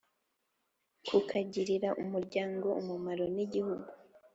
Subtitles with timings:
[1.07, 3.89] kukagirira umuryango umumaro ni gihugu